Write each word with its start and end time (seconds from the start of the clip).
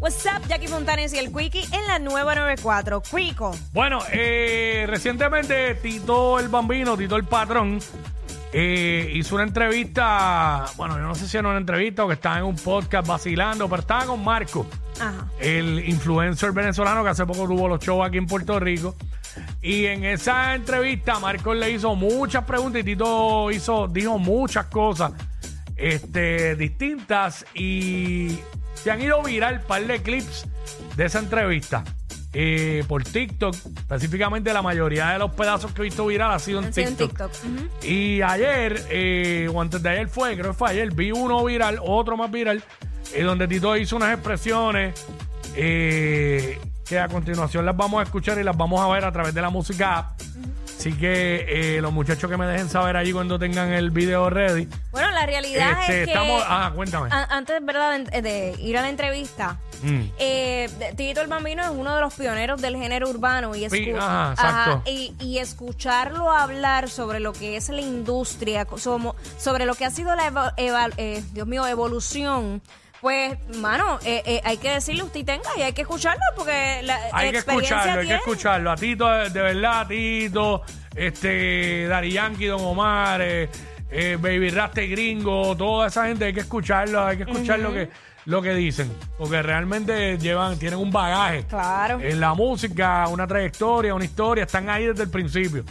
What's 0.00 0.24
up, 0.24 0.48
Jackie 0.48 0.66
Fontanes 0.66 1.12
y 1.12 1.18
el 1.18 1.30
Quickie 1.30 1.62
en 1.72 1.86
la 1.86 1.98
nueva 1.98 2.34
94. 2.34 3.02
Quico. 3.02 3.54
Bueno, 3.74 3.98
eh, 4.10 4.86
recientemente 4.88 5.74
Tito 5.74 6.38
el 6.38 6.48
Bambino, 6.48 6.96
Tito 6.96 7.16
el 7.16 7.24
Patrón, 7.24 7.78
eh, 8.50 9.12
hizo 9.14 9.34
una 9.34 9.44
entrevista, 9.44 10.64
bueno, 10.78 10.96
yo 10.96 11.02
no 11.02 11.14
sé 11.14 11.28
si 11.28 11.36
era 11.36 11.48
una 11.50 11.58
entrevista 11.58 12.04
o 12.04 12.08
que 12.08 12.14
estaba 12.14 12.38
en 12.38 12.44
un 12.44 12.56
podcast 12.56 13.06
vacilando, 13.06 13.68
pero 13.68 13.82
estaba 13.82 14.06
con 14.06 14.24
Marco, 14.24 14.66
Ajá. 14.98 15.26
el 15.38 15.86
influencer 15.86 16.52
venezolano 16.52 17.04
que 17.04 17.10
hace 17.10 17.26
poco 17.26 17.46
tuvo 17.46 17.68
los 17.68 17.80
shows 17.80 18.06
aquí 18.06 18.16
en 18.16 18.26
Puerto 18.26 18.58
Rico. 18.58 18.96
Y 19.60 19.84
en 19.84 20.04
esa 20.04 20.54
entrevista 20.54 21.18
Marco 21.18 21.52
le 21.52 21.72
hizo 21.72 21.94
muchas 21.94 22.44
preguntas 22.44 22.80
y 22.80 22.84
Tito 22.84 23.50
hizo, 23.50 23.86
dijo 23.86 24.18
muchas 24.18 24.64
cosas 24.66 25.12
este, 25.76 26.56
distintas 26.56 27.44
y 27.54 28.38
se 28.82 28.90
han 28.90 29.00
ido 29.00 29.22
viral 29.22 29.58
un 29.60 29.66
par 29.66 29.86
de 29.86 30.00
clips 30.02 30.46
de 30.96 31.04
esa 31.06 31.18
entrevista. 31.18 31.84
eh, 32.32 32.84
por 32.86 33.02
TikTok, 33.02 33.54
específicamente 33.76 34.52
la 34.52 34.62
mayoría 34.62 35.08
de 35.10 35.18
los 35.18 35.32
pedazos 35.32 35.72
que 35.72 35.80
he 35.82 35.84
visto 35.84 36.06
viral 36.06 36.30
ha 36.30 36.38
sido 36.38 36.60
en 36.60 36.70
TikTok. 36.70 37.10
Y 37.82 38.22
ayer, 38.22 38.86
eh, 38.88 39.50
o 39.52 39.60
antes 39.60 39.82
de 39.82 39.88
ayer 39.88 40.08
fue, 40.08 40.34
creo 40.36 40.52
que 40.52 40.56
fue 40.56 40.70
ayer, 40.70 40.92
vi 40.94 41.10
uno 41.10 41.44
viral, 41.44 41.80
otro 41.82 42.16
más 42.16 42.30
viral, 42.30 42.62
eh, 43.14 43.22
donde 43.24 43.48
Tito 43.48 43.76
hizo 43.76 43.96
unas 43.96 44.14
expresiones 44.14 44.94
eh, 45.56 46.56
que 46.88 47.00
a 47.00 47.08
continuación 47.08 47.66
las 47.66 47.76
vamos 47.76 47.98
a 47.98 48.04
escuchar 48.04 48.38
y 48.38 48.44
las 48.44 48.56
vamos 48.56 48.80
a 48.80 48.86
ver 48.92 49.04
a 49.04 49.10
través 49.10 49.34
de 49.34 49.42
la 49.42 49.50
música 49.50 49.98
app. 49.98 50.20
Así 50.80 50.94
que 50.94 51.76
eh, 51.76 51.80
los 51.82 51.92
muchachos 51.92 52.30
que 52.30 52.38
me 52.38 52.46
dejen 52.46 52.70
saber 52.70 52.96
allí 52.96 53.12
cuando 53.12 53.38
tengan 53.38 53.70
el 53.70 53.90
video 53.90 54.30
ready. 54.30 54.66
Bueno, 54.92 55.10
la 55.10 55.26
realidad 55.26 55.72
Este, 55.82 56.00
es 56.00 56.06
que. 56.06 56.12
estamos. 56.14 56.42
Ah, 56.46 56.72
cuéntame. 56.74 57.10
antes, 57.12 57.62
¿verdad?, 57.64 58.00
de, 58.00 58.22
de 58.22 58.54
ir 58.58 58.78
a 58.78 58.82
la 58.82 58.88
entrevista. 58.88 59.58
Mm. 59.82 60.00
Eh, 60.18 60.68
Tito 60.96 61.20
el 61.20 61.26
Bambino 61.28 61.62
es 61.62 61.68
uno 61.70 61.94
de 61.94 62.00
los 62.00 62.14
pioneros 62.14 62.62
del 62.62 62.76
género 62.76 63.10
urbano 63.10 63.54
y, 63.54 63.64
escu- 63.64 63.96
ajá, 63.98 64.32
exacto. 64.32 64.82
y, 64.90 65.14
y 65.20 65.38
escucharlo 65.38 66.30
hablar 66.30 66.88
sobre 66.88 67.20
lo 67.20 67.32
que 67.34 67.56
es 67.56 67.68
la 67.68 67.80
industria, 67.82 68.66
sobre 69.38 69.66
lo 69.66 69.74
que 69.74 69.84
ha 69.84 69.90
sido 69.90 70.14
la 70.16 70.54
eh, 70.56 71.22
Dios 71.32 71.46
mío, 71.46 71.66
evolución. 71.66 72.62
Pues, 73.00 73.38
mano, 73.56 73.98
eh, 74.04 74.22
eh, 74.26 74.40
hay 74.44 74.58
que 74.58 74.70
decirle 74.72 75.02
usted 75.04 75.24
tenga 75.24 75.48
y 75.56 75.62
hay 75.62 75.72
que 75.72 75.82
escucharlo 75.82 76.20
porque 76.36 76.80
la 76.84 76.98
Hay 77.12 77.30
que 77.30 77.38
experiencia 77.38 77.76
escucharlo, 77.78 77.92
hay 77.92 77.98
que 77.98 78.04
tiene. 78.04 78.18
escucharlo. 78.18 78.70
A 78.72 78.76
Tito, 78.76 79.08
de 79.08 79.42
verdad, 79.42 79.80
a 79.80 79.88
Tito, 79.88 80.62
este, 80.94 81.86
Dari 81.88 82.12
Yankee, 82.12 82.46
Don 82.46 82.60
Omar, 82.60 83.22
eh, 83.22 83.48
eh, 83.90 84.18
Baby 84.20 84.50
Raste 84.50 84.86
Gringo, 84.86 85.56
toda 85.56 85.86
esa 85.88 86.06
gente, 86.06 86.26
hay 86.26 86.34
que 86.34 86.40
escucharlo, 86.40 87.04
hay 87.06 87.16
que 87.16 87.22
escuchar 87.22 87.58
lo 87.60 87.72
que 87.72 87.88
lo 88.26 88.42
que 88.42 88.52
dicen, 88.54 88.92
porque 89.16 89.40
realmente 89.42 90.18
llevan, 90.18 90.58
tienen 90.58 90.78
un 90.78 90.90
bagaje 90.92 91.44
Claro. 91.46 91.98
en 92.00 92.20
la 92.20 92.34
música, 92.34 93.08
una 93.08 93.26
trayectoria, 93.26 93.94
una 93.94 94.04
historia, 94.04 94.44
están 94.44 94.68
ahí 94.68 94.84
desde 94.86 95.04
el 95.04 95.10
principio 95.10 95.64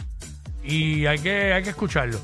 y 0.62 1.06
hay 1.06 1.20
que, 1.20 1.52
hay 1.54 1.62
que 1.62 1.70
escucharlo. 1.70 2.18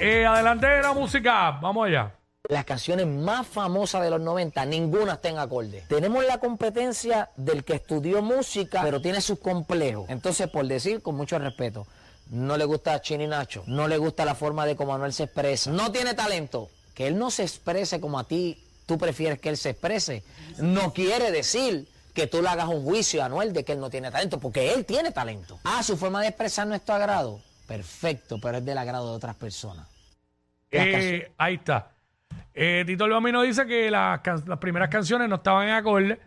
Eh, 0.00 0.26
adelante 0.26 0.66
de 0.66 0.82
la 0.82 0.92
música, 0.92 1.52
vamos 1.62 1.86
allá. 1.86 2.10
Las 2.48 2.64
canciones 2.64 3.06
más 3.06 3.46
famosas 3.46 4.02
de 4.02 4.08
los 4.08 4.22
90, 4.22 4.64
ninguna 4.64 5.14
está 5.14 5.28
en 5.28 5.38
acorde. 5.38 5.84
Tenemos 5.86 6.24
la 6.24 6.38
competencia 6.38 7.28
del 7.36 7.62
que 7.62 7.74
estudió 7.74 8.22
música, 8.22 8.80
pero 8.82 9.02
tiene 9.02 9.20
sus 9.20 9.38
complejos. 9.38 10.08
Entonces, 10.08 10.48
por 10.48 10.66
decir, 10.66 11.02
con 11.02 11.14
mucho 11.14 11.38
respeto, 11.38 11.86
no 12.30 12.56
le 12.56 12.64
gusta 12.64 12.94
a 12.94 13.02
Chini 13.02 13.26
Nacho, 13.26 13.64
no 13.66 13.86
le 13.86 13.98
gusta 13.98 14.24
la 14.24 14.34
forma 14.34 14.64
de 14.64 14.76
cómo 14.76 14.94
Anuel 14.94 15.12
se 15.12 15.24
expresa, 15.24 15.70
no 15.70 15.92
tiene 15.92 16.14
talento. 16.14 16.70
Que 16.94 17.06
él 17.06 17.18
no 17.18 17.30
se 17.30 17.42
exprese 17.42 18.00
como 18.00 18.18
a 18.18 18.24
ti, 18.24 18.64
tú 18.86 18.96
prefieres 18.96 19.38
que 19.40 19.50
él 19.50 19.58
se 19.58 19.70
exprese, 19.70 20.24
no 20.56 20.94
quiere 20.94 21.30
decir 21.30 21.86
que 22.14 22.26
tú 22.26 22.40
le 22.40 22.48
hagas 22.48 22.68
un 22.68 22.82
juicio 22.82 23.22
a 23.22 23.26
Anuel 23.26 23.52
de 23.52 23.62
que 23.62 23.72
él 23.72 23.80
no 23.80 23.90
tiene 23.90 24.10
talento, 24.10 24.40
porque 24.40 24.72
él 24.72 24.86
tiene 24.86 25.12
talento. 25.12 25.60
Ah, 25.64 25.82
su 25.82 25.98
forma 25.98 26.22
de 26.22 26.28
expresar 26.28 26.66
no 26.66 26.74
es 26.74 26.82
tu 26.82 26.92
agrado. 26.92 27.42
Perfecto, 27.66 28.38
pero 28.40 28.56
es 28.56 28.64
del 28.64 28.78
agrado 28.78 29.10
de 29.10 29.16
otras 29.16 29.36
personas. 29.36 29.86
Eh, 30.70 31.30
ahí 31.36 31.56
está. 31.56 31.97
Eh, 32.54 32.82
Tito 32.86 33.04
el 33.04 33.12
Bambino 33.12 33.42
dice 33.42 33.66
que 33.66 33.90
las, 33.90 34.20
can- 34.20 34.42
las 34.46 34.58
primeras 34.58 34.88
canciones 34.88 35.28
no 35.28 35.36
estaban 35.36 35.68
en 35.68 35.74
acorde. 35.74 36.18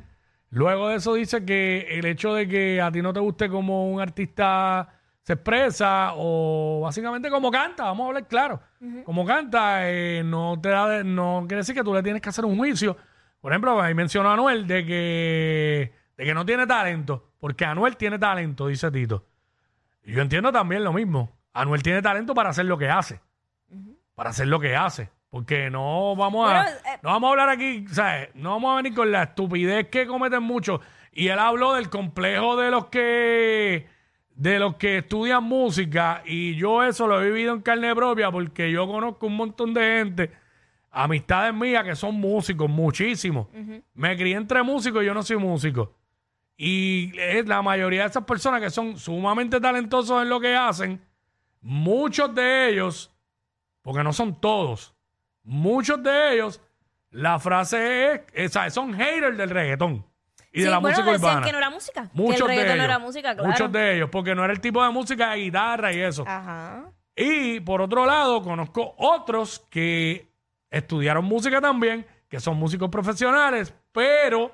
Luego 0.50 0.90
de 0.90 0.96
eso 0.98 1.14
dice 1.14 1.46
que 1.46 1.88
el 1.92 2.06
hecho 2.06 2.34
de 2.34 2.48
que 2.48 2.82
a 2.82 2.92
ti 2.92 3.02
no 3.02 3.14
te 3.14 3.20
guste 3.20 3.50
como 3.50 3.90
un 3.92 4.02
artista 4.02 4.90
se 5.24 5.34
expresa 5.34 6.12
o 6.16 6.82
básicamente 6.84 7.30
como 7.30 7.52
canta, 7.52 7.84
vamos 7.84 8.04
a 8.06 8.08
hablar 8.08 8.28
claro, 8.28 8.60
como 9.06 9.26
canta, 9.26 9.90
eh, 9.90 10.24
no 10.26 10.60
te 10.62 10.70
da, 10.70 10.88
de- 10.90 11.04
no 11.04 11.44
quiere 11.48 11.58
decir 11.62 11.76
que 11.76 11.84
tú 11.84 11.94
le 11.94 12.02
tienes 12.04 12.22
que 12.22 12.30
hacer 12.30 12.44
un 12.46 12.58
juicio. 12.58 12.98
Por 13.40 13.52
ejemplo, 13.52 13.80
ahí 13.82 13.94
mencionó 13.94 14.30
a 14.30 14.34
Anuel 14.34 14.68
de 14.68 14.86
que, 14.86 15.94
de 16.18 16.26
que 16.26 16.34
no 16.34 16.46
tiene 16.46 16.66
talento, 16.68 17.32
porque 17.40 17.66
Anuel 17.66 17.98
tiene 17.98 18.18
talento, 18.20 18.68
dice 18.68 18.92
Tito. 18.92 19.26
Y 20.04 20.14
yo 20.14 20.22
entiendo 20.22 20.52
también 20.52 20.84
lo 20.84 20.92
mismo. 20.94 21.38
Anuel 21.54 21.84
tiene 21.84 22.02
talento 22.02 22.34
para 22.34 22.50
hacer 22.50 22.66
lo 22.66 22.78
que 22.78 22.90
hace 22.90 23.20
para 24.16 24.30
hacer 24.32 24.48
lo 24.48 24.60
que 24.60 24.76
hace. 24.76 25.10
Porque 25.31 25.69
no 25.69 26.16
vamos 26.16 26.47
a, 26.47 26.66
Pero, 26.66 26.78
eh, 26.78 27.00
no 27.02 27.09
vamos 27.09 27.28
a 27.28 27.31
hablar 27.31 27.50
aquí, 27.50 27.86
¿sabes? 27.88 28.30
No 28.36 28.52
vamos 28.52 28.74
a 28.74 28.75
venir 28.75 28.94
con 28.94 29.12
la 29.12 29.24
estupidez 29.24 29.88
que 29.88 30.06
cometen 30.06 30.44
muchos. 30.44 30.81
Y 31.14 31.30
él 31.30 31.40
habló 31.40 31.74
del 31.74 31.90
complejo 31.90 32.58
de 32.58 32.69
los 32.69 32.86
que 32.88 33.88
de 34.36 34.59
los 34.59 34.75
que 34.75 35.00
estudian 35.00 35.44
música 35.44 36.24
y 36.25 36.56
yo 36.56 36.84
eso 36.84 37.06
lo 37.06 37.22
he 37.22 37.25
vivido 37.30 37.53
en 37.53 37.62
carne 37.62 37.94
propia 37.94 38.31
porque 38.31 38.72
yo 38.72 38.88
conozco 38.88 39.28
un 39.28 39.36
montón 39.36 39.74
de 39.74 39.81
gente, 39.81 40.31
amistades 40.90 41.53
mías 41.53 41.84
que 41.84 41.96
son 41.96 42.16
músicos, 42.16 42.70
muchísimos. 42.70 43.47
Me 43.94 44.18
crié 44.18 44.36
entre 44.36 44.64
músicos 44.64 45.03
y 45.03 45.06
yo 45.06 45.14
no 45.14 45.24
soy 45.24 45.38
músico. 45.38 45.94
Y 46.58 47.18
es 47.20 47.47
la 47.47 47.62
mayoría 47.62 48.02
de 48.02 48.08
esas 48.09 48.24
personas 48.24 48.62
que 48.62 48.70
son 48.70 48.97
sumamente 48.97 49.62
talentosos 49.62 50.22
en 50.22 50.30
lo 50.30 50.40
que 50.40 50.56
hacen, 50.56 51.02
muchos 51.62 52.34
de 52.36 52.70
ellos 52.70 53.16
porque 53.81 54.03
no 54.03 54.12
son 54.12 54.40
todos. 54.40 54.94
Muchos 55.44 56.02
de 56.03 56.34
ellos, 56.34 56.62
la 57.09 57.40
frase 57.40 58.13
es, 58.13 58.22
esa, 58.34 58.69
son 58.69 58.94
haters 58.94 59.38
del 59.38 59.50
reggaetón 59.50 60.06
y 60.53 60.59
Sí, 60.59 60.63
de 60.66 60.69
la 60.69 60.79
bueno, 60.79 60.97
música 60.97 61.12
decían 61.13 61.29
urbana. 61.31 61.46
que 61.46 61.52
no 61.53 61.57
era 61.57 61.69
música. 61.69 62.09
Muchos 62.13 62.47
que 62.47 62.53
el 62.53 62.59
de 62.59 62.66
ellos. 62.66 62.78
no 62.78 62.84
era 62.84 63.00
música, 63.00 63.34
claro. 63.34 63.50
Muchos 63.50 63.72
de 63.72 63.96
ellos, 63.96 64.09
porque 64.12 64.35
no 64.35 64.44
era 64.44 64.53
el 64.53 64.59
tipo 64.59 64.84
de 64.84 64.90
música 64.91 65.31
de 65.31 65.38
guitarra 65.38 65.94
y 65.94 66.00
eso. 66.02 66.24
Ajá. 66.28 66.85
Y 67.16 67.59
por 67.62 67.81
otro 67.81 68.06
lado, 68.06 68.41
conozco 68.41 68.96
otros 68.97 69.66
que 69.69 70.28
estudiaron 70.69 71.25
música 71.25 71.59
también, 71.62 72.06
que 72.28 72.40
son 72.40 72.58
músicos 72.58 72.90
profesionales, 72.90 73.73
pero 73.91 74.52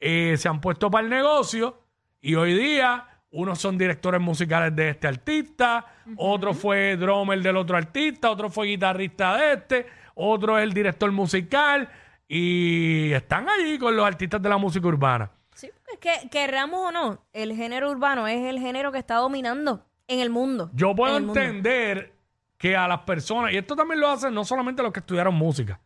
eh, 0.00 0.36
se 0.36 0.48
han 0.48 0.60
puesto 0.60 0.90
para 0.90 1.04
el 1.04 1.10
negocio 1.10 1.78
y 2.20 2.34
hoy 2.34 2.54
día 2.54 3.06
unos 3.30 3.58
son 3.58 3.78
directores 3.78 4.20
musicales 4.20 4.74
de 4.76 4.90
este 4.90 5.08
artista, 5.08 5.86
otro 6.16 6.52
fue 6.52 6.96
drummer 6.96 7.40
del 7.40 7.56
otro 7.56 7.76
artista, 7.78 8.30
otro 8.30 8.50
fue 8.50 8.66
guitarrista 8.66 9.36
de 9.36 9.52
este, 9.54 9.86
otro 10.22 10.58
es 10.58 10.64
el 10.64 10.72
director 10.72 11.10
musical 11.12 11.88
y 12.28 13.12
están 13.12 13.48
allí 13.48 13.78
con 13.78 13.94
los 13.96 14.06
artistas 14.06 14.40
de 14.40 14.48
la 14.48 14.56
música 14.58 14.86
urbana. 14.88 15.30
Sí, 15.54 15.70
es 15.92 15.98
que 15.98 16.28
querramos 16.30 16.88
o 16.88 16.92
no, 16.92 17.24
el 17.32 17.54
género 17.54 17.90
urbano 17.90 18.26
es 18.26 18.44
el 18.46 18.58
género 18.58 18.90
que 18.92 18.98
está 18.98 19.16
dominando 19.16 19.84
en 20.08 20.20
el 20.20 20.30
mundo. 20.30 20.70
Yo 20.74 20.94
puedo 20.94 21.16
En 21.16 21.28
entender 21.28 22.12
que 22.56 22.74
a 22.76 22.86
las 22.88 23.00
personas, 23.00 23.52
y 23.52 23.56
esto 23.58 23.74
también 23.76 24.00
lo 24.00 24.08
hacen 24.08 24.32
no 24.32 24.44
solamente 24.44 24.82
los 24.82 24.92
que 24.92 25.00
estudiaron 25.00 25.34
música, 25.34 25.80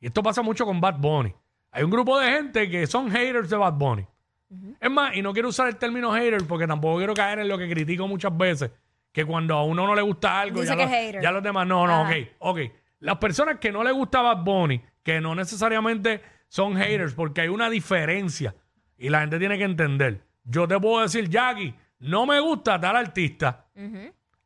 y 0.00 0.06
esto 0.06 0.22
pasa 0.22 0.42
mucho 0.42 0.64
con 0.64 0.80
Bad 0.80 0.98
Bunny. 0.98 1.34
Hay 1.72 1.82
un 1.82 1.90
grupo 1.90 2.18
de 2.18 2.30
gente 2.30 2.70
que 2.70 2.86
son 2.86 3.10
haters 3.10 3.50
de 3.50 3.56
Bad 3.56 3.74
Bunny. 3.74 4.06
Es 4.80 4.90
más, 4.90 5.16
y 5.16 5.22
no 5.22 5.32
quiero 5.32 5.48
usar 5.48 5.66
el 5.66 5.76
término 5.76 6.12
hater 6.12 6.46
porque 6.46 6.66
tampoco 6.66 6.98
quiero 6.98 7.12
caer 7.14 7.40
en 7.40 7.48
lo 7.48 7.58
que 7.58 7.68
critico 7.68 8.06
muchas 8.06 8.36
veces, 8.36 8.70
que 9.10 9.24
cuando 9.24 9.54
a 9.56 9.64
uno 9.64 9.84
no 9.86 9.94
le 9.94 10.02
gusta 10.02 10.40
algo, 10.40 10.60
Dice 10.60 10.72
ya, 10.72 10.76
que 10.76 10.82
los, 10.84 10.92
hater. 10.92 11.22
ya 11.22 11.30
los 11.32 11.42
demás, 11.42 11.66
no, 11.66 11.86
no, 11.86 12.02
Ajá. 12.04 12.10
ok, 12.10 12.16
ok. 12.38 12.58
Las 13.04 13.18
personas 13.18 13.58
que 13.58 13.70
no 13.70 13.84
le 13.84 13.92
gusta 13.92 14.22
Bad 14.22 14.44
Bunny, 14.44 14.80
que 15.02 15.20
no 15.20 15.34
necesariamente 15.34 16.22
son 16.48 16.74
haters, 16.76 17.12
porque 17.14 17.42
hay 17.42 17.48
una 17.48 17.68
diferencia 17.68 18.54
y 18.96 19.10
la 19.10 19.20
gente 19.20 19.38
tiene 19.38 19.58
que 19.58 19.64
entender. 19.64 20.22
Yo 20.44 20.66
te 20.66 20.78
puedo 20.80 21.02
decir, 21.02 21.28
Jackie, 21.28 21.74
no 21.98 22.24
me 22.26 22.40
gusta 22.40 22.80
tal 22.80 22.96
artista. 22.96 23.66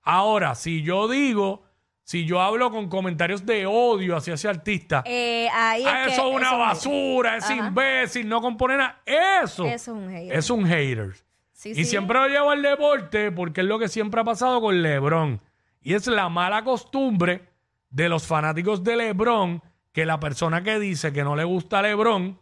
Ahora, 0.02 0.54
si 0.54 0.82
yo 0.82 1.06
digo, 1.08 1.62
si 2.02 2.24
yo 2.24 2.40
hablo 2.40 2.70
con 2.70 2.88
comentarios 2.88 3.44
de 3.44 3.66
odio 3.66 4.16
hacia 4.16 4.34
ese 4.34 4.48
artista, 4.48 5.02
Eh, 5.06 5.48
ahí 5.52 5.82
es 5.82 5.88
"Ah, 5.88 6.02
que 6.06 6.12
eso 6.12 6.28
es 6.30 6.36
una 6.36 6.52
un- 6.54 6.58
basura, 6.58 7.36
es 7.36 7.50
imbécil, 7.50 8.28
no 8.28 8.40
compone 8.40 8.76
nada, 8.76 9.02
eso, 9.04 9.64
Eso 9.66 9.74
es 9.74 9.88
un 9.88 10.10
hater. 10.10 10.36
es 10.38 10.50
un 10.50 10.66
hater. 10.66 11.14
Sí, 11.52 11.70
y 11.70 11.74
sí. 11.76 11.84
siempre 11.84 12.18
lo 12.18 12.28
llevo 12.28 12.50
al 12.50 12.62
deporte 12.62 13.30
porque 13.32 13.60
es 13.60 13.66
lo 13.66 13.78
que 13.78 13.88
siempre 13.88 14.20
ha 14.20 14.24
pasado 14.24 14.60
con 14.60 14.80
LeBron. 14.82 15.40
Y 15.82 15.94
es 15.94 16.06
la 16.06 16.28
mala 16.28 16.64
costumbre 16.64 17.47
de 17.90 18.08
los 18.08 18.26
fanáticos 18.26 18.82
de 18.84 18.96
LeBron 18.96 19.62
que 19.92 20.04
la 20.06 20.20
persona 20.20 20.62
que 20.62 20.78
dice 20.78 21.12
que 21.12 21.24
no 21.24 21.34
le 21.34 21.44
gusta 21.44 21.82
LeBron, 21.82 22.38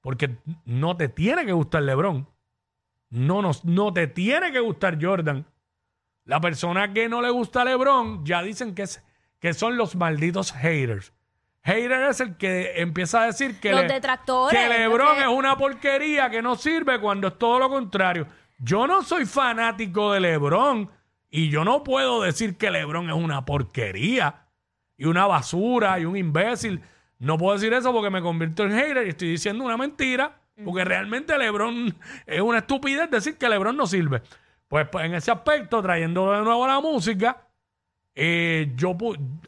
porque 0.00 0.36
no 0.64 0.96
te 0.96 1.08
tiene 1.08 1.44
que 1.44 1.52
gustar 1.52 1.82
LeBron, 1.82 2.26
no, 3.10 3.42
nos, 3.42 3.64
no 3.64 3.92
te 3.92 4.06
tiene 4.06 4.52
que 4.52 4.60
gustar 4.60 4.98
Jordan. 5.02 5.44
La 6.24 6.40
persona 6.40 6.92
que 6.92 7.08
no 7.08 7.20
le 7.20 7.30
gusta 7.30 7.64
LeBron 7.64 8.24
ya 8.24 8.42
dicen 8.42 8.74
que, 8.74 8.82
es, 8.82 9.04
que 9.40 9.52
son 9.54 9.76
los 9.76 9.94
malditos 9.96 10.52
haters. 10.52 11.12
Hater 11.64 11.92
es 12.10 12.20
el 12.20 12.36
que 12.36 12.80
empieza 12.80 13.22
a 13.22 13.26
decir 13.26 13.60
que, 13.60 13.70
Los 13.70 13.86
detractores, 13.86 14.58
que 14.58 14.68
LeBron 14.68 15.16
que- 15.16 15.22
es 15.22 15.28
una 15.28 15.56
porquería 15.56 16.28
que 16.30 16.42
no 16.42 16.56
sirve 16.56 17.00
cuando 17.00 17.28
es 17.28 17.38
todo 17.38 17.58
lo 17.60 17.68
contrario. 17.68 18.26
Yo 18.58 18.86
no 18.86 19.02
soy 19.02 19.26
fanático 19.26 20.12
de 20.12 20.20
LeBron 20.20 20.90
y 21.32 21.48
yo 21.48 21.64
no 21.64 21.82
puedo 21.82 22.20
decir 22.22 22.56
que 22.56 22.70
LeBron 22.70 23.08
es 23.10 23.16
una 23.16 23.44
porquería 23.44 24.44
y 24.96 25.06
una 25.06 25.26
basura 25.26 25.98
y 25.98 26.04
un 26.04 26.16
imbécil. 26.16 26.80
No 27.18 27.38
puedo 27.38 27.54
decir 27.54 27.72
eso 27.72 27.92
porque 27.92 28.10
me 28.10 28.20
convierto 28.22 28.62
en 28.64 28.72
hater 28.72 29.06
y 29.06 29.10
estoy 29.10 29.30
diciendo 29.30 29.64
una 29.64 29.76
mentira. 29.76 30.38
Porque 30.64 30.84
realmente 30.84 31.36
LeBron 31.38 31.96
es 32.26 32.40
una 32.42 32.58
estupidez 32.58 33.10
decir 33.10 33.38
que 33.38 33.48
LeBron 33.48 33.74
no 33.76 33.86
sirve. 33.86 34.22
Pues, 34.68 34.86
pues, 34.88 35.06
en 35.06 35.14
ese 35.14 35.30
aspecto, 35.30 35.80
trayendo 35.82 36.30
de 36.30 36.42
nuevo 36.42 36.66
la 36.66 36.78
música, 36.80 37.46
eh, 38.14 38.70
yo 38.76 38.94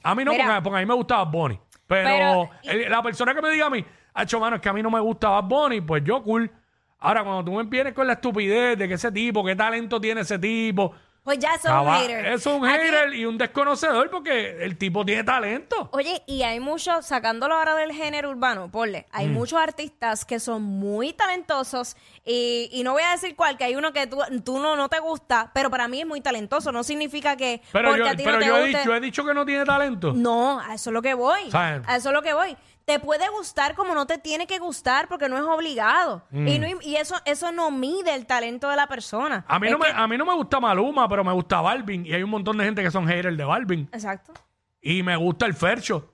a 0.02 0.14
mí 0.14 0.24
no, 0.24 0.32
porque, 0.32 0.60
porque 0.62 0.76
a 0.78 0.80
mí 0.80 0.86
me 0.86 0.94
gustaba 0.94 1.24
Bonnie. 1.24 1.60
Pero, 1.86 2.08
Pero, 2.08 2.50
y- 2.62 2.68
el- 2.84 2.90
la 2.90 3.02
persona 3.02 3.34
que 3.34 3.42
me 3.42 3.50
diga 3.50 3.66
a 3.66 3.70
mí, 3.70 3.84
hecho 4.16 4.40
mano, 4.40 4.56
es 4.56 4.62
que 4.62 4.68
a 4.70 4.72
mí 4.72 4.82
no 4.82 4.90
me 4.90 5.00
gustaba 5.00 5.42
Bonnie, 5.42 5.82
pues 5.82 6.02
yo 6.04 6.22
cool. 6.22 6.50
Ahora, 6.98 7.22
cuando 7.22 7.44
tú 7.44 7.52
me 7.52 7.64
vienes 7.64 7.92
con 7.92 8.06
la 8.06 8.14
estupidez 8.14 8.78
de 8.78 8.88
que 8.88 8.94
ese 8.94 9.12
tipo, 9.12 9.44
qué 9.44 9.54
talento 9.54 10.00
tiene 10.00 10.22
ese 10.22 10.38
tipo, 10.38 10.94
Pues 11.24 11.38
ya 11.38 11.54
es 11.54 11.64
un 11.64 11.86
hater. 11.86 12.26
es 12.26 12.44
un 12.44 12.66
Aquí- 12.66 12.76
hater 12.86 13.14
y 13.14 13.24
un 13.24 13.38
desconocedor 13.38 14.10
porque 14.10 14.62
el 14.62 14.76
tipo 14.76 15.06
tiene 15.06 15.24
talento. 15.24 15.88
Oye, 15.92 16.22
y 16.26 16.42
hay 16.42 16.60
muchos, 16.60 17.06
sacándolo 17.06 17.54
ahora 17.54 17.74
del 17.76 17.92
género 17.92 18.28
urbano, 18.28 18.70
ponle, 18.70 19.06
hay 19.10 19.28
Mm. 19.28 19.32
muchos 19.32 19.58
artistas 19.58 20.26
que 20.26 20.38
son 20.38 20.62
muy 20.62 21.14
talentosos 21.14 21.96
y, 22.26 22.68
y 22.72 22.82
no 22.84 22.92
voy 22.92 23.02
a 23.04 23.12
decir 23.12 23.34
cuál, 23.36 23.56
que 23.56 23.64
hay 23.64 23.74
uno 23.74 23.94
que 23.94 24.06
tú, 24.06 24.18
tú 24.44 24.58
no, 24.58 24.76
no 24.76 24.90
te 24.90 24.98
gusta, 25.00 25.50
pero 25.54 25.70
para 25.70 25.88
mí 25.88 26.00
es 26.02 26.06
muy 26.06 26.20
talentoso. 26.20 26.70
No 26.72 26.82
significa 26.84 27.36
que 27.38 27.62
Pero, 27.72 27.88
porque 27.88 28.00
yo, 28.04 28.08
a 28.10 28.14
ti 28.16 28.22
pero 28.22 28.32
no 28.36 28.38
te 28.40 28.46
yo, 28.46 28.56
he 28.56 28.60
guste- 28.60 28.66
dicho, 28.78 28.84
yo 28.84 28.94
he 28.94 29.00
dicho 29.00 29.24
que 29.24 29.32
no 29.34 29.46
tiene 29.46 29.64
talento. 29.64 30.12
No, 30.12 30.60
a 30.60 30.74
eso 30.74 30.90
es 30.90 30.94
lo 30.94 31.00
que 31.00 31.14
voy. 31.14 31.48
A 31.54 31.96
eso 31.96 32.08
es 32.10 32.12
lo 32.12 32.20
que 32.20 32.34
voy. 32.34 32.54
Te 32.84 32.98
puede 32.98 33.28
gustar 33.30 33.74
como 33.74 33.94
no 33.94 34.06
te 34.06 34.18
tiene 34.18 34.46
que 34.46 34.58
gustar 34.58 35.08
porque 35.08 35.28
no 35.28 35.36
es 35.36 35.44
obligado. 35.44 36.22
Mm. 36.30 36.48
Y, 36.48 36.58
no, 36.58 36.66
y 36.82 36.96
eso, 36.96 37.16
eso 37.24 37.50
no 37.50 37.70
mide 37.70 38.14
el 38.14 38.26
talento 38.26 38.68
de 38.68 38.76
la 38.76 38.86
persona. 38.86 39.44
A 39.48 39.58
mí, 39.58 39.68
Es 39.68 39.72
no 39.72 39.78
me, 39.78 39.88
a 39.88 40.06
mí 40.06 40.18
no 40.18 40.26
me 40.26 40.34
gusta 40.34 40.60
Maluma, 40.60 41.08
pero 41.08 41.24
me 41.24 41.32
gusta 41.32 41.60
Balvin. 41.60 42.04
Y 42.04 42.12
hay 42.12 42.22
un 42.22 42.30
montón 42.30 42.58
de 42.58 42.64
gente 42.64 42.82
que 42.82 42.90
son 42.90 43.06
haters 43.06 43.36
de 43.36 43.44
Balvin. 43.44 43.88
Exacto. 43.92 44.34
Y 44.82 45.02
me 45.02 45.16
gusta 45.16 45.46
el 45.46 45.54
Fercho, 45.54 46.12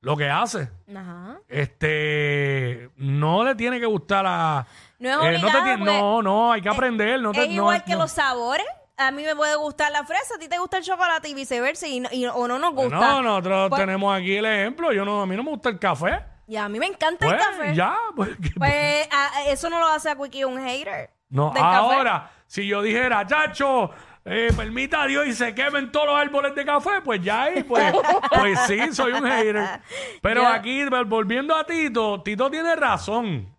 lo 0.00 0.16
que 0.16 0.30
hace. 0.30 0.70
Ajá. 0.94 1.38
Este, 1.48 2.90
no 2.96 3.44
le 3.44 3.54
tiene 3.54 3.78
que 3.78 3.86
gustar 3.86 4.24
a... 4.26 4.66
No 4.98 5.08
es 5.08 5.38
eh, 5.38 5.42
no, 5.42 5.50
te 5.50 5.58
obligado, 5.58 5.84
no, 5.84 6.22
no, 6.22 6.52
hay 6.52 6.62
que 6.62 6.68
aprender. 6.70 7.20
No 7.20 7.32
te, 7.32 7.42
es 7.42 7.48
no, 7.48 7.54
igual 7.54 7.84
que 7.84 7.96
los 7.96 8.10
sabores. 8.10 8.66
A 9.00 9.10
mí 9.10 9.22
me 9.24 9.34
puede 9.34 9.56
gustar 9.56 9.90
la 9.92 10.04
fresa, 10.04 10.34
a 10.36 10.38
ti 10.38 10.48
te 10.48 10.58
gusta 10.58 10.76
el 10.78 10.84
chocolate 10.84 11.28
y 11.28 11.34
viceversa, 11.34 11.86
y, 11.88 12.02
o 12.26 12.46
no 12.48 12.58
nos 12.58 12.74
gusta. 12.74 12.96
No, 12.98 13.22
nosotros 13.22 13.68
Pues- 13.70 13.80
tenemos 13.80 14.14
aquí 14.16 14.36
el 14.36 14.44
ejemplo. 14.46 14.92
Yo 14.92 15.04
no, 15.04 15.22
a 15.22 15.26
mí 15.26 15.36
no 15.36 15.42
me 15.42 15.50
gusta 15.50 15.68
el 15.70 15.78
café. 15.78 16.20
Y 16.46 16.56
a 16.56 16.68
mí 16.68 16.78
me 16.78 16.86
encanta 16.86 17.24
Pues, 17.26 17.32
el 17.32 17.38
café. 17.38 17.74
ya, 17.74 17.96
pues, 18.14 18.30
Pues 18.58 19.08
a- 19.12 19.38
a- 19.38 19.44
eso 19.46 19.70
no 19.70 19.78
lo 19.78 19.86
hace 19.86 20.10
a 20.10 20.16
Quickie 20.16 20.44
un 20.44 20.58
hater. 20.60 21.10
No, 21.28 21.50
del 21.50 21.62
café. 21.62 21.76
ahora, 21.76 22.30
si 22.46 22.66
yo 22.66 22.82
dijera, 22.82 23.24
chacho, 23.26 23.90
eh, 24.24 24.52
permita 24.56 25.02
a 25.02 25.06
Dios 25.06 25.26
y 25.28 25.32
se 25.32 25.54
quemen 25.54 25.90
todos 25.92 26.06
los 26.06 26.16
árboles 26.16 26.54
de 26.56 26.64
café, 26.64 27.00
pues 27.04 27.22
ya 27.22 27.44
ahí, 27.44 27.62
pues, 27.62 27.92
pues 28.32 28.58
sí, 28.66 28.92
soy 28.92 29.12
un 29.12 29.24
hater. 29.24 29.80
Pero 30.20 30.42
Yo- 30.42 30.48
aquí, 30.48 30.82
vol- 30.82 31.08
volviendo 31.08 31.54
a 31.56 31.64
Tito, 31.64 32.20
Tito 32.22 32.50
tiene 32.50 32.74
razón 32.76 33.56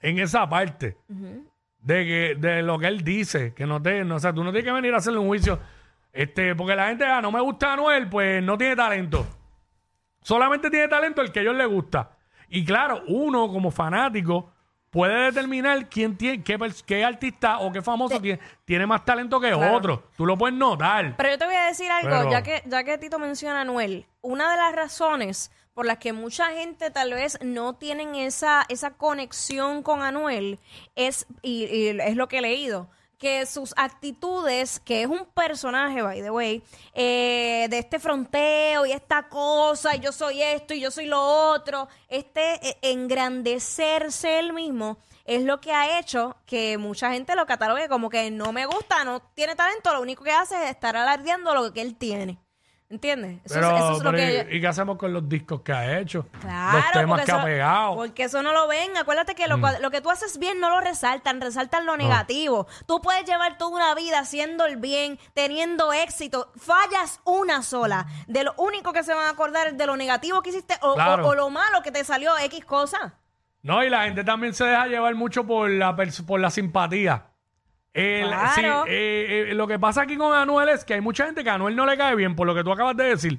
en 0.00 0.18
esa 0.18 0.48
parte 0.48 0.96
de 1.82 2.04
que 2.04 2.34
de 2.38 2.62
lo 2.62 2.78
que 2.78 2.86
él 2.86 3.02
dice, 3.04 3.52
que 3.54 3.66
no 3.66 3.82
te, 3.82 4.04
no, 4.04 4.16
o 4.16 4.18
sea, 4.20 4.32
tú 4.32 4.42
no 4.44 4.50
tienes 4.52 4.64
que 4.64 4.72
venir 4.72 4.94
a 4.94 4.98
hacerle 4.98 5.18
un 5.18 5.26
juicio, 5.26 5.58
este, 6.12 6.54
porque 6.54 6.74
la 6.76 6.88
gente, 6.88 7.04
ah, 7.04 7.20
no 7.20 7.30
me 7.32 7.40
gusta 7.40 7.72
Anuel, 7.72 8.08
pues 8.08 8.42
no 8.42 8.56
tiene 8.56 8.76
talento. 8.76 9.26
Solamente 10.20 10.70
tiene 10.70 10.88
talento 10.88 11.20
el 11.20 11.32
que 11.32 11.40
a 11.40 11.42
ellos 11.42 11.56
les 11.56 11.66
gusta. 11.66 12.10
Y 12.48 12.64
claro, 12.64 13.02
uno 13.08 13.48
como 13.48 13.70
fanático 13.70 14.52
puede 14.90 15.24
determinar 15.32 15.88
quién 15.88 16.16
tiene, 16.16 16.42
qué, 16.44 16.58
pers- 16.58 16.84
qué 16.84 17.02
artista 17.04 17.58
o 17.58 17.72
qué 17.72 17.80
famoso 17.82 18.20
tiene, 18.20 18.38
tiene 18.64 18.86
más 18.86 19.04
talento 19.04 19.40
que 19.40 19.50
Claro. 19.50 19.74
otro. 19.74 20.04
Tú 20.16 20.26
lo 20.26 20.36
puedes 20.36 20.56
notar. 20.56 21.14
Pero 21.16 21.30
yo 21.30 21.38
te 21.38 21.46
voy 21.46 21.54
a 21.56 21.64
decir 21.66 21.90
algo, 21.90 22.10
Pero- 22.10 22.30
ya 22.30 22.42
que 22.42 22.62
ya 22.66 22.84
que 22.84 22.98
Tito 22.98 23.18
menciona 23.18 23.58
a 23.58 23.62
Anuel, 23.62 24.06
una 24.20 24.50
de 24.52 24.56
las 24.58 24.76
razones 24.76 25.50
por 25.74 25.86
las 25.86 25.98
que 25.98 26.12
mucha 26.12 26.52
gente 26.52 26.90
tal 26.90 27.12
vez 27.14 27.38
no 27.42 27.74
tienen 27.74 28.14
esa 28.14 28.64
esa 28.68 28.94
conexión 28.94 29.82
con 29.82 30.02
Anuel 30.02 30.58
es 30.96 31.26
y, 31.42 31.88
es 32.00 32.16
lo 32.16 32.28
que 32.28 32.38
he 32.38 32.42
leído 32.42 32.88
que 33.22 33.46
sus 33.46 33.72
actitudes, 33.76 34.80
que 34.80 35.02
es 35.02 35.06
un 35.06 35.26
personaje, 35.26 36.02
by 36.02 36.20
the 36.22 36.30
way, 36.32 36.60
eh, 36.92 37.68
de 37.70 37.78
este 37.78 38.00
fronteo 38.00 38.84
y 38.84 38.90
esta 38.90 39.28
cosa, 39.28 39.94
y 39.94 40.00
yo 40.00 40.10
soy 40.10 40.42
esto 40.42 40.74
y 40.74 40.80
yo 40.80 40.90
soy 40.90 41.06
lo 41.06 41.22
otro, 41.22 41.86
este 42.08 42.54
eh, 42.68 42.78
engrandecerse 42.82 44.40
él 44.40 44.52
mismo, 44.52 44.98
es 45.24 45.44
lo 45.44 45.60
que 45.60 45.72
ha 45.72 46.00
hecho 46.00 46.36
que 46.46 46.78
mucha 46.78 47.12
gente 47.12 47.36
lo 47.36 47.46
catalogue 47.46 47.88
como 47.88 48.10
que 48.10 48.28
no 48.32 48.52
me 48.52 48.66
gusta, 48.66 49.04
no 49.04 49.22
tiene 49.34 49.54
talento, 49.54 49.94
lo 49.94 50.02
único 50.02 50.24
que 50.24 50.32
hace 50.32 50.56
es 50.64 50.70
estar 50.70 50.96
alardeando 50.96 51.54
lo 51.54 51.72
que 51.72 51.80
él 51.80 51.94
tiene. 51.94 52.41
¿Entiendes? 52.92 53.40
Eso, 53.46 53.54
Pero, 53.54 53.70
es, 53.70 53.82
eso 53.82 53.96
es 53.96 54.02
lo 54.02 54.12
que... 54.12 54.48
¿y, 54.50 54.56
y 54.56 54.60
qué 54.60 54.66
hacemos 54.66 54.98
con 54.98 55.14
los 55.14 55.26
discos 55.26 55.62
que 55.62 55.72
ha 55.72 55.98
hecho? 55.98 56.26
Claro, 56.42 56.78
los 56.78 56.92
temas 56.92 57.24
que 57.24 57.32
ha 57.32 57.42
pegado. 57.42 57.92
Mm. 57.94 57.96
Porque 57.96 58.24
eso 58.24 58.42
no 58.42 58.52
lo 58.52 58.68
ven. 58.68 58.94
Acuérdate 58.98 59.34
que 59.34 59.46
lo, 59.48 59.56
lo 59.56 59.90
que 59.90 60.02
tú 60.02 60.10
haces 60.10 60.38
bien 60.38 60.60
no 60.60 60.68
lo 60.68 60.78
resaltan, 60.82 61.40
resaltan 61.40 61.86
lo 61.86 61.96
negativo. 61.96 62.66
Tú 62.86 63.00
puedes 63.00 63.24
llevar 63.24 63.56
toda 63.56 63.76
una 63.76 63.94
vida 63.94 64.18
haciendo 64.18 64.66
el 64.66 64.76
bien, 64.76 65.18
teniendo 65.32 65.94
éxito. 65.94 66.52
Fallas 66.56 67.20
una 67.24 67.62
sola. 67.62 68.06
De 68.26 68.44
lo 68.44 68.52
único 68.58 68.92
que 68.92 69.02
se 69.02 69.14
van 69.14 69.24
a 69.24 69.30
acordar 69.30 69.68
es 69.68 69.78
de 69.78 69.86
lo 69.86 69.96
negativo 69.96 70.42
que 70.42 70.50
hiciste 70.50 70.74
o, 70.82 70.90
o- 70.90 70.94
Claro. 70.94 71.26
o 71.26 71.34
lo 71.34 71.48
malo 71.48 71.82
que 71.82 71.92
te 71.92 72.04
salió 72.04 72.36
X 72.38 72.62
cosa. 72.66 73.14
No, 73.62 73.82
y 73.82 73.88
la 73.88 74.02
gente 74.04 74.22
también 74.22 74.52
se 74.52 74.64
deja 74.64 74.86
llevar 74.86 75.14
mucho 75.14 75.46
por 75.46 75.70
la, 75.70 75.96
por 76.26 76.40
la 76.40 76.50
simpatía. 76.50 77.24
El- 77.94 78.26
Claro. 78.28 78.84
sí, 78.86 78.90
eh, 78.90 79.46
eh, 79.50 79.54
lo 79.54 79.66
que 79.66 79.78
pasa 79.78 80.02
aquí 80.02 80.16
con 80.16 80.34
Anuel 80.34 80.70
es 80.70 80.84
que 80.84 80.94
hay 80.94 81.00
mucha 81.00 81.26
gente 81.26 81.44
que 81.44 81.50
a 81.50 81.54
Anuel 81.54 81.76
no 81.76 81.84
le 81.84 81.96
cae 81.96 82.14
bien 82.16 82.34
por 82.34 82.46
lo 82.46 82.54
que 82.54 82.64
tú 82.64 82.72
acabas 82.72 82.96
de 82.96 83.04
decir. 83.04 83.38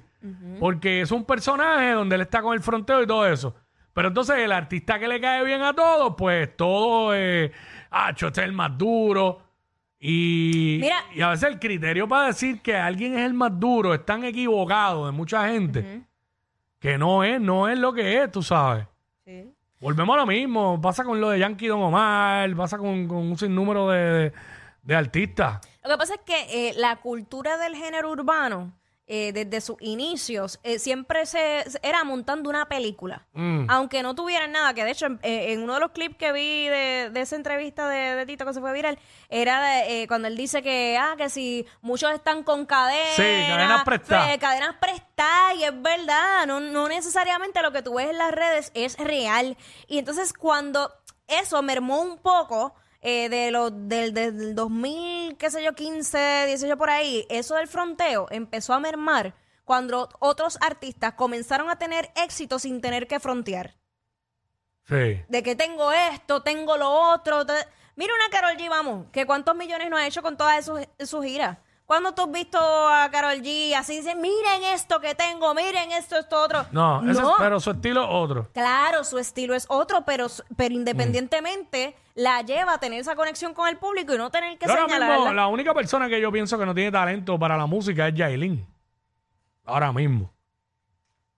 Porque 0.59 1.01
es 1.01 1.11
un 1.11 1.25
personaje 1.25 1.91
donde 1.91 2.15
él 2.15 2.21
está 2.21 2.41
con 2.41 2.53
el 2.53 2.61
fronteo 2.61 3.01
y 3.01 3.07
todo 3.07 3.27
eso. 3.27 3.55
Pero 3.93 4.07
entonces 4.09 4.37
el 4.37 4.51
artista 4.51 4.97
que 4.99 5.07
le 5.07 5.19
cae 5.19 5.43
bien 5.43 5.61
a 5.61 5.73
todos, 5.73 6.15
pues 6.17 6.55
todo, 6.55 7.13
eh, 7.15 7.51
ah, 7.91 8.09
este 8.11 8.27
es 8.27 8.37
el 8.39 8.53
más 8.53 8.77
duro. 8.77 9.41
Y, 9.99 10.79
Mira. 10.81 10.97
y 11.15 11.21
a 11.21 11.29
veces 11.29 11.49
el 11.49 11.59
criterio 11.59 12.07
para 12.07 12.27
decir 12.27 12.61
que 12.61 12.75
alguien 12.75 13.17
es 13.17 13.25
el 13.25 13.33
más 13.33 13.57
duro 13.59 13.93
es 13.93 14.05
tan 14.05 14.23
equivocado 14.23 15.05
de 15.05 15.11
mucha 15.13 15.47
gente 15.47 16.01
que 16.79 16.97
no 16.97 17.23
es, 17.23 17.39
no 17.39 17.69
es 17.69 17.77
lo 17.79 17.93
que 17.93 18.21
es, 18.23 18.31
tú 18.31 18.43
sabes. 18.43 18.85
Volvemos 19.79 20.15
a 20.15 20.19
lo 20.21 20.25
mismo. 20.25 20.79
Pasa 20.81 21.03
con 21.03 21.19
lo 21.21 21.29
de 21.29 21.39
Yankee 21.39 21.67
Don 21.67 21.81
Omar, 21.81 22.53
pasa 22.55 22.77
con, 22.77 23.07
con 23.07 23.17
un 23.17 23.37
sinnúmero 23.37 23.89
de, 23.89 23.97
de, 23.99 24.33
de 24.83 24.95
artistas. 24.95 25.59
Lo 25.83 25.89
que 25.91 25.97
pasa 25.97 26.13
es 26.15 26.21
que 26.25 26.69
eh, 26.69 26.73
la 26.77 26.97
cultura 26.97 27.57
del 27.57 27.75
género 27.75 28.11
urbano, 28.11 28.73
eh, 29.05 29.33
desde 29.33 29.59
sus 29.59 29.75
inicios, 29.81 30.59
eh, 30.63 30.79
siempre 30.79 31.25
se, 31.25 31.69
se- 31.69 31.79
era 31.83 32.05
montando 32.05 32.49
una 32.49 32.69
película. 32.69 33.27
Mm. 33.33 33.65
Aunque 33.69 34.01
no 34.01 34.15
tuvieran 34.15 34.53
nada, 34.53 34.73
que 34.73 34.85
de 34.85 34.91
hecho 34.91 35.07
en, 35.07 35.19
eh, 35.23 35.51
en 35.51 35.61
uno 35.61 35.73
de 35.73 35.81
los 35.81 35.91
clips 35.91 36.15
que 36.17 36.31
vi 36.31 36.67
de, 36.69 37.09
de 37.11 37.19
esa 37.21 37.35
entrevista 37.35 37.89
de, 37.89 38.15
de 38.15 38.25
Tito 38.25 38.45
que 38.45 38.53
se 38.53 38.61
fue 38.61 38.71
viral, 38.71 38.97
era 39.27 39.61
de, 39.61 40.03
eh, 40.03 40.07
cuando 40.07 40.29
él 40.29 40.37
dice 40.37 40.61
que, 40.63 40.97
ah, 40.97 41.15
que 41.17 41.29
si 41.29 41.65
muchos 41.81 42.11
están 42.13 42.43
con 42.43 42.65
cadenas. 42.65 43.15
Sí, 43.15 43.23
cadenas 43.47 43.83
prestadas. 43.83 44.31
fe- 44.31 44.39
cadenas 44.39 44.75
prestadas, 44.79 45.55
y 45.57 45.63
es 45.65 45.81
verdad, 45.81 46.45
no, 46.47 46.61
no 46.61 46.87
necesariamente 46.87 47.61
lo 47.61 47.73
que 47.73 47.81
tú 47.81 47.95
ves 47.95 48.09
en 48.09 48.17
las 48.17 48.31
redes 48.31 48.71
es 48.73 48.97
real. 48.97 49.57
Y 49.87 49.97
entonces 49.97 50.31
cuando 50.31 50.91
eso 51.27 51.61
mermó 51.61 52.01
un 52.01 52.17
poco 52.19 52.73
eh, 53.03 53.29
de 53.29 53.51
lo, 53.51 53.69
del, 53.69 54.13
del 54.13 54.55
2000, 54.55 55.37
qué 55.37 55.51
sé 55.51 55.63
yo, 55.63 55.73
15, 55.73 56.45
18 56.47 56.77
por 56.77 56.89
ahí, 56.89 57.25
eso 57.29 57.55
del 57.55 57.67
fronteo 57.67 58.27
empezó 58.31 58.73
a 58.73 58.79
mermar 58.79 59.35
cuando 59.65 60.09
otros 60.19 60.57
artistas 60.61 61.13
comenzaron 61.13 61.69
a 61.69 61.77
tener 61.77 62.11
éxito 62.15 62.57
sin 62.59 62.81
tener 62.81 63.07
que 63.07 63.19
frontear. 63.19 63.75
Sí. 64.87 65.21
De 65.29 65.43
que 65.43 65.55
tengo 65.55 65.91
esto, 65.91 66.41
tengo 66.43 66.75
lo 66.77 66.89
otro. 66.91 67.45
te- 67.45 67.53
Mira 67.95 68.13
una 68.15 68.29
Carol 68.29 68.57
G, 68.57 68.69
vamos, 68.69 69.05
que 69.11 69.25
cuántos 69.25 69.55
millones 69.55 69.89
no 69.89 69.97
ha 69.97 70.07
hecho 70.07 70.21
con 70.21 70.35
todas 70.35 70.65
sus, 70.65 70.79
sus 70.99 71.23
giras. 71.23 71.57
¿Cuándo 71.85 72.13
tú 72.13 72.23
has 72.23 72.31
visto 72.31 72.57
a 72.59 73.09
Carol 73.11 73.41
G 73.41 73.73
así 73.75 73.97
dice, 73.97 74.15
miren 74.15 74.63
esto 74.73 74.99
que 75.01 75.15
tengo, 75.15 75.53
miren 75.53 75.91
esto, 75.91 76.15
esto, 76.17 76.41
otro? 76.41 76.65
No, 76.71 77.01
ese 77.09 77.21
es- 77.21 77.27
pero 77.37 77.59
su 77.59 77.71
estilo 77.71 78.03
es 78.03 78.07
otro. 78.09 78.49
Claro, 78.53 79.03
su 79.03 79.17
estilo 79.19 79.53
es 79.53 79.65
otro, 79.69 80.03
pero, 80.05 80.27
pero 80.55 80.73
independientemente 80.73 81.95
la 82.15 82.41
lleva 82.41 82.75
a 82.75 82.77
tener 82.79 83.01
esa 83.01 83.15
conexión 83.15 83.53
con 83.53 83.67
el 83.67 83.77
público 83.77 84.13
y 84.15 84.17
no 84.17 84.29
tener 84.31 84.57
que 84.57 84.65
Yo 84.65 84.71
ahora 84.71 84.85
mismo, 84.85 84.99
señalarla. 85.01 85.33
la 85.33 85.47
única 85.47 85.73
persona 85.73 86.07
que 86.07 86.21
yo 86.21 86.31
pienso 86.31 86.57
que 86.57 86.65
no 86.65 86.73
tiene 86.73 86.91
talento 86.91 87.37
para 87.37 87.57
la 87.57 87.65
música 87.65 88.07
es 88.07 88.15
Yailin. 88.15 88.65
Ahora 89.65 89.91
mismo. 89.91 90.31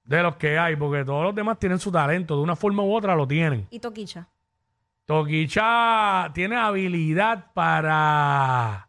De 0.04 0.22
los 0.22 0.36
que 0.36 0.60
hay, 0.60 0.76
porque 0.76 1.04
todos 1.04 1.24
los 1.24 1.34
demás 1.34 1.58
tienen 1.58 1.80
su 1.80 1.92
talento, 1.92 2.36
de 2.38 2.44
una 2.44 2.56
forma 2.56 2.84
u 2.84 2.94
otra 2.96 3.16
lo 3.16 3.28
tienen. 3.28 3.68
Y 3.72 3.80
Toquicha. 3.80 4.28
Toquicha 5.06 6.30
tiene 6.34 6.56
habilidad 6.56 7.46
para, 7.54 8.85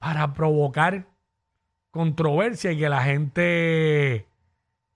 para 0.00 0.32
provocar 0.34 1.04
controversia 1.92 2.72
y 2.72 2.78
que 2.78 2.88
la 2.88 3.02
gente 3.02 4.26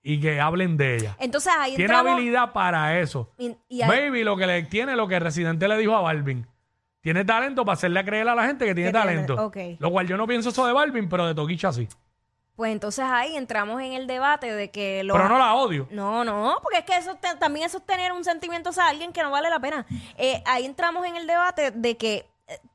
y 0.03 0.19
que 0.19 0.39
hablen 0.39 0.77
de 0.77 0.97
ella. 0.97 1.15
Entonces 1.19 1.51
ahí 1.57 1.75
Tiene 1.75 1.93
entramos- 1.93 2.13
habilidad 2.13 2.51
para 2.53 2.99
eso. 2.99 3.31
y- 3.37 3.55
y 3.69 3.81
ahí- 3.81 3.89
Baby 3.89 4.23
lo 4.23 4.37
que 4.37 4.45
le 4.47 4.63
tiene, 4.63 4.95
lo 4.95 5.07
que 5.07 5.19
Residente 5.19 5.67
le 5.67 5.77
dijo 5.77 5.95
a 5.95 6.01
Balvin. 6.01 6.45
Tiene 7.01 7.23
talento 7.25 7.63
para 7.65 7.73
hacerle 7.73 8.03
creer 8.03 8.27
a 8.29 8.35
la 8.35 8.45
gente 8.45 8.65
que 8.65 8.73
tiene 8.75 8.91
Que 8.91 8.97
tiene, 8.99 9.05
talento. 9.25 9.45
ok. 9.45 9.57
Lo 9.79 9.91
cual 9.91 10.07
yo 10.07 10.17
no 10.17 10.25
pienso 10.27 10.49
eso 10.49 10.65
de 10.67 10.73
Balvin, 10.73 11.07
pero 11.09 11.25
de 11.27 11.33
Toquicha 11.35 11.71
sí. 11.71 11.87
Pues 12.55 12.71
entonces 12.71 13.03
ahí 13.05 13.35
entramos 13.35 13.81
en 13.81 13.93
el 13.93 14.07
debate 14.07 14.51
de 14.53 14.71
que 14.71 15.03
los 15.03 15.17
Pero 15.17 15.27
no 15.27 15.37
la 15.37 15.53
odio. 15.55 15.87
No, 15.91 16.23
no, 16.23 16.57
porque 16.63 16.79
es 16.79 16.85
que 16.85 16.95
eso 16.97 17.15
te- 17.15 17.35
también 17.35 17.65
eso 17.65 17.79
es 17.79 17.85
tener 17.85 18.11
un 18.13 18.23
sentimiento 18.23 18.69
hacia 18.69 18.87
alguien 18.87 19.11
que 19.11 19.21
no 19.23 19.29
vale 19.29 19.49
la 19.49 19.59
pena. 19.59 19.85
Eh, 20.17 20.41
ahí 20.45 20.65
entramos 20.65 21.05
en 21.05 21.15
el 21.17 21.27
debate 21.27 21.71
de 21.71 21.97
que 21.97 22.25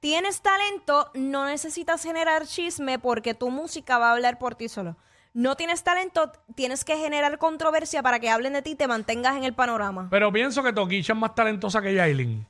tienes 0.01 0.43
talento, 0.43 1.11
no 1.15 1.47
necesitas 1.47 2.03
generar 2.03 2.47
chisme 2.47 2.99
porque 2.99 3.35
tu 3.35 3.51
música 3.51 3.99
va 3.99 4.11
a 4.11 4.13
hablar 4.13 4.39
por 4.39 4.55
ti 4.55 4.69
solo. 4.69 4.97
No 5.33 5.57
tienes 5.57 5.85
talento, 5.85 6.33
tienes 6.57 6.85
que 6.85 6.97
generar 6.97 7.39
controversia 7.39 8.03
para 8.03 8.19
que 8.19 8.31
hablen 8.31 8.53
de 8.53 8.63
ti 8.63 8.71
y 8.71 8.75
te 8.75 8.89
mantengas 8.89 9.37
en 9.37 9.45
el 9.45 9.55
panorama. 9.55 10.09
Pero 10.11 10.33
pienso 10.33 10.63
que 10.63 10.73
Toquicha 10.73 11.13
es 11.13 11.19
más 11.19 11.35
talentosa 11.35 11.81
que 11.81 11.95
Yailin. 11.95 12.47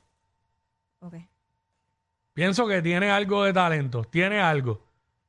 Ok. 0.99 1.15
Pienso 2.33 2.67
que 2.67 2.81
tiene 2.81 3.11
algo 3.11 3.43
de 3.43 3.53
talento. 3.53 4.03
Tiene 4.05 4.39
algo. 4.41 4.81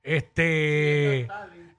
Este. 0.02 1.28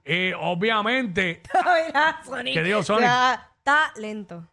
eh, 0.04 0.34
obviamente. 0.38 1.42
Mira, 1.86 2.20
Sonic. 2.24 2.54
¿Qué 2.54 2.62
dijo 2.62 2.82
Sonic? 2.82 3.04
Ya, 3.04 3.50
Talento. 3.64 4.46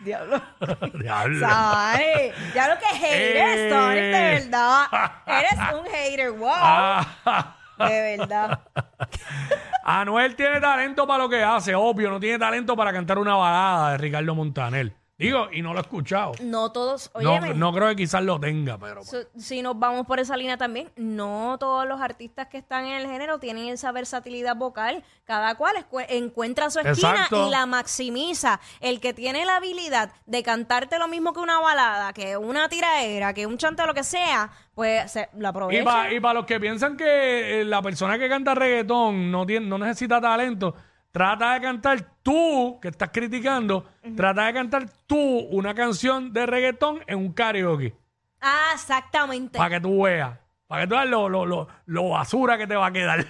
Diablo. 0.00 0.40
Diablo. 1.00 1.48
Sonic. 1.48 2.34
Diablo 2.52 2.74
que 2.78 2.96
hater, 2.96 3.36
Eh. 3.36 3.70
Sonic, 3.70 4.02
de 4.02 4.10
verdad. 4.50 4.86
Eres 5.26 5.74
un 5.74 5.86
hater, 5.86 6.30
wow. 6.32 6.50
Ah, 6.52 7.56
De 7.78 8.16
verdad. 8.16 8.60
Anuel 9.84 10.34
tiene 10.34 10.60
talento 10.60 11.06
para 11.06 11.22
lo 11.22 11.28
que 11.28 11.42
hace, 11.42 11.74
obvio. 11.74 12.10
No 12.10 12.18
tiene 12.20 12.38
talento 12.38 12.74
para 12.76 12.92
cantar 12.92 13.18
una 13.18 13.34
balada 13.36 13.92
de 13.92 13.98
Ricardo 13.98 14.34
Montaner. 14.34 14.92
Digo, 15.18 15.48
y 15.50 15.62
no 15.62 15.72
lo 15.72 15.78
he 15.78 15.82
escuchado. 15.82 16.32
No 16.42 16.70
todos, 16.72 17.10
No, 17.14 17.30
óyeme, 17.30 17.54
no 17.54 17.72
creo 17.72 17.88
que 17.88 17.96
quizás 17.96 18.22
lo 18.22 18.38
tenga, 18.38 18.76
pero. 18.76 19.02
so- 19.02 19.24
si 19.38 19.62
nos 19.62 19.78
vamos 19.78 20.06
por 20.06 20.20
esa 20.20 20.36
línea 20.36 20.58
también, 20.58 20.90
no 20.96 21.56
todos 21.58 21.86
los 21.88 22.02
artistas 22.02 22.48
que 22.48 22.58
están 22.58 22.84
en 22.84 22.96
el 23.00 23.06
género 23.06 23.38
tienen 23.38 23.68
esa 23.68 23.92
versatilidad 23.92 24.56
vocal. 24.56 25.02
Cada 25.24 25.54
cual 25.54 25.74
encuentra 26.10 26.68
su 26.70 26.80
esquina 26.80 27.12
Exacto. 27.12 27.46
y 27.46 27.50
la 27.50 27.64
maximiza. 27.66 28.60
El 28.80 29.00
que 29.00 29.14
tiene 29.14 29.46
la 29.46 29.56
habilidad 29.56 30.12
de 30.26 30.42
cantarte 30.42 30.98
lo 30.98 31.08
mismo 31.08 31.32
que 31.32 31.40
una 31.40 31.60
balada, 31.60 32.12
que 32.12 32.36
una 32.36 32.68
tiraera, 32.68 33.32
que 33.32 33.46
un 33.46 33.56
chante, 33.56 33.86
lo 33.86 33.94
que 33.94 34.04
sea, 34.04 34.50
pues 34.74 35.10
se 35.12 35.30
Y 35.40 35.44
aprovecha. 35.44 35.84
para 36.20 36.34
los 36.34 36.44
que 36.44 36.60
piensan 36.60 36.96
que 36.96 37.62
eh, 37.62 37.64
la 37.64 37.80
persona 37.80 38.18
que 38.18 38.28
canta 38.28 38.54
reggaetón 38.54 39.30
no, 39.30 39.46
tiene, 39.46 39.66
no 39.66 39.78
necesita 39.78 40.20
talento, 40.20 40.74
trata 41.16 41.54
de 41.54 41.62
cantar 41.62 42.12
tú, 42.22 42.78
que 42.78 42.88
estás 42.88 43.08
criticando, 43.10 43.86
trata 44.14 44.44
de 44.44 44.52
cantar 44.52 44.90
tú 45.06 45.16
una 45.16 45.74
canción 45.74 46.30
de 46.30 46.44
reggaetón 46.44 47.02
en 47.06 47.16
un 47.16 47.32
karaoke. 47.32 47.94
Ah, 48.42 48.72
exactamente. 48.74 49.56
Para 49.56 49.76
que 49.76 49.80
tú 49.80 50.02
veas. 50.02 50.38
Para 50.66 50.82
que 50.82 50.88
tú 50.88 50.94
veas 50.94 51.06
lo, 51.06 51.26
lo, 51.30 51.46
lo, 51.46 51.68
lo 51.86 52.08
basura 52.10 52.58
que 52.58 52.66
te 52.66 52.76
va 52.76 52.88
a 52.88 52.92
quedar. 52.92 53.26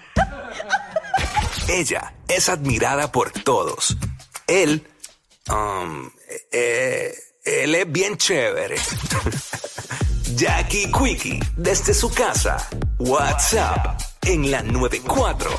Ella 1.68 2.12
es 2.26 2.48
admirada 2.48 3.12
por 3.12 3.30
todos. 3.30 3.96
Él, 4.48 4.84
um, 5.48 6.10
eh, 6.50 7.14
él 7.44 7.72
es 7.72 7.92
bien 7.92 8.16
chévere. 8.16 8.78
Jackie 10.34 10.90
Quickie, 10.90 11.38
desde 11.56 11.94
su 11.94 12.12
casa. 12.12 12.68
WhatsApp 12.98 14.00
en 14.22 14.50
la 14.50 14.62
94. 14.62 15.50